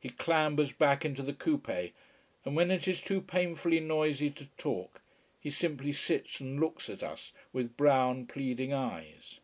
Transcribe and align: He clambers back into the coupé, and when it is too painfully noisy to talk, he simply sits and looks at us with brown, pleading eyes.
He 0.00 0.08
clambers 0.08 0.72
back 0.72 1.04
into 1.04 1.22
the 1.22 1.32
coupé, 1.32 1.92
and 2.44 2.56
when 2.56 2.72
it 2.72 2.88
is 2.88 3.00
too 3.00 3.20
painfully 3.20 3.78
noisy 3.78 4.28
to 4.28 4.46
talk, 4.56 5.00
he 5.38 5.50
simply 5.50 5.92
sits 5.92 6.40
and 6.40 6.58
looks 6.58 6.90
at 6.90 7.04
us 7.04 7.32
with 7.52 7.76
brown, 7.76 8.26
pleading 8.26 8.72
eyes. 8.72 9.38